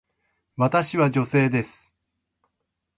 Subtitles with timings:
[0.57, 1.93] 私は女性です。